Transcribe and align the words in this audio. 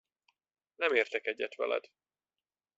Nem 0.75 0.93
értek 0.93 1.25
egyet 1.25 1.55
veled. 1.55 1.91